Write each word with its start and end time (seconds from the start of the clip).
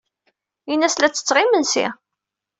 Ini-as 0.71 0.95
la 0.99 1.09
ttetteɣ 1.09 1.37
imensi. 1.43 1.87